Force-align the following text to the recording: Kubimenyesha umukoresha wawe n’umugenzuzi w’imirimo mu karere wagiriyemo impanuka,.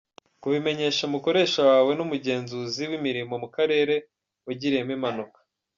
Kubimenyesha 0.41 1.01
umukoresha 1.09 1.59
wawe 1.69 1.91
n’umugenzuzi 1.95 2.83
w’imirimo 2.89 3.33
mu 3.43 3.49
karere 3.55 3.95
wagiriyemo 4.45 4.93
impanuka,. 4.97 5.37